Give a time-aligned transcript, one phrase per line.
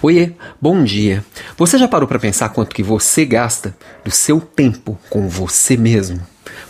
[0.00, 1.24] Oiê, bom dia.
[1.56, 6.20] Você já parou para pensar quanto que você gasta do seu tempo com você mesmo?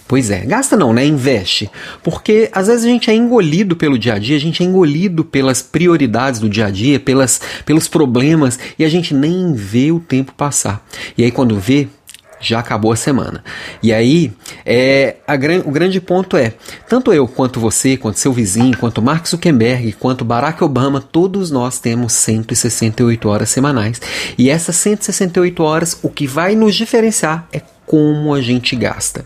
[0.06, 1.04] Pois é, gasta não, né?
[1.04, 1.70] Investe.
[2.02, 5.26] Porque às vezes a gente é engolido pelo dia a dia, a gente é engolido
[5.26, 10.00] pelas prioridades do dia a dia, pelas, pelos problemas, e a gente nem vê o
[10.00, 10.82] tempo passar.
[11.16, 11.86] E aí quando vê,
[12.40, 13.42] já acabou a semana.
[13.82, 14.32] E aí,
[14.64, 15.34] é, a,
[15.64, 16.54] o grande ponto é:
[16.88, 21.78] tanto eu, quanto você, quanto seu vizinho, quanto Mark Zuckerberg, quanto Barack Obama, todos nós
[21.78, 24.00] temos 168 horas semanais.
[24.36, 29.24] E essas 168 horas, o que vai nos diferenciar é como a gente gasta.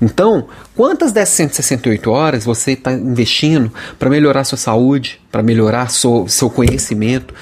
[0.00, 6.26] Então, quantas dessas 168 horas você está investindo para melhorar sua saúde, para melhorar seu,
[6.26, 7.32] seu conhecimento,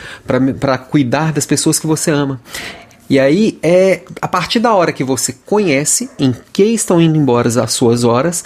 [0.61, 2.39] para cuidar das pessoas que você ama?
[3.11, 7.49] E aí é a partir da hora que você conhece em que estão indo embora
[7.49, 8.45] as suas horas,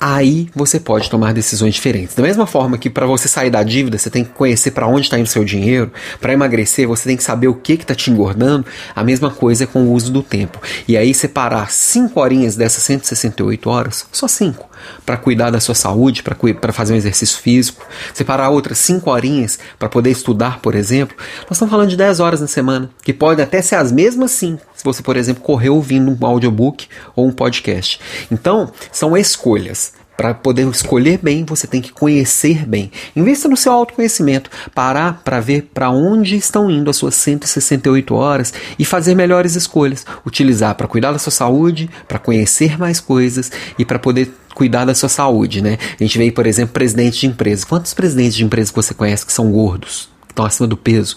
[0.00, 2.14] aí você pode tomar decisões diferentes.
[2.14, 5.00] Da mesma forma que para você sair da dívida, você tem que conhecer para onde
[5.00, 8.66] está indo seu dinheiro, para emagrecer, você tem que saber o que está te engordando,
[8.94, 10.60] a mesma coisa é com o uso do tempo.
[10.86, 14.68] E aí separar 5 horinhas dessas 168 horas, só 5,
[15.04, 19.88] para cuidar da sua saúde, para fazer um exercício físico, separar outras 5 horinhas para
[19.88, 21.16] poder estudar, por exemplo.
[21.42, 24.62] Nós estamos falando de 10 horas na semana, que podem até ser as mesmas 5,
[24.74, 28.00] se você, por exemplo, correr ouvindo um audiobook ou um podcast.
[28.30, 29.92] Então, são escolhas.
[30.16, 32.90] Para poder escolher bem, você tem que conhecer bem.
[33.16, 38.54] Invista no seu autoconhecimento, parar para ver para onde estão indo as suas 168 horas
[38.78, 40.06] e fazer melhores escolhas.
[40.24, 44.94] Utilizar para cuidar da sua saúde, para conhecer mais coisas e para poder cuidar da
[44.94, 45.78] sua saúde, né?
[45.98, 47.64] A gente vê, por exemplo, presidentes de empresas.
[47.64, 51.16] Quantos presidentes de empresas você conhece que são gordos, que estão acima do peso?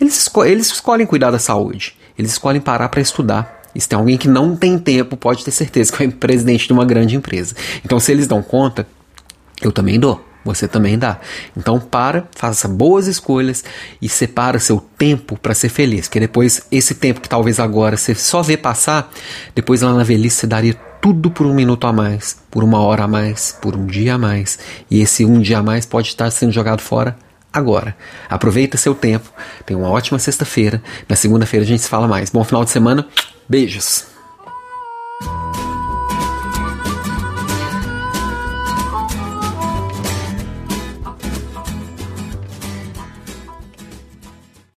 [0.00, 1.96] Eles, esco eles escolhem cuidar da saúde.
[2.18, 5.50] Eles escolhem parar para estudar e se tem alguém que não tem tempo, pode ter
[5.50, 7.54] certeza que é presidente de uma grande empresa.
[7.84, 8.86] Então, se eles dão conta,
[9.62, 10.24] eu também dou.
[10.44, 11.20] Você também dá.
[11.54, 13.62] Então para, faça boas escolhas
[14.00, 16.06] e separa seu tempo para ser feliz.
[16.06, 19.10] Porque depois, esse tempo que talvez agora você só vê passar,
[19.54, 23.04] depois lá na velhice você daria tudo por um minuto a mais, por uma hora
[23.04, 24.58] a mais, por um dia a mais.
[24.90, 27.16] E esse um dia a mais pode estar sendo jogado fora
[27.52, 27.96] agora.
[28.28, 29.30] Aproveita seu tempo.
[29.64, 30.82] Tenha uma ótima sexta-feira.
[31.08, 32.30] Na segunda-feira a gente se fala mais.
[32.30, 33.06] Bom final de semana.
[33.48, 34.17] Beijos!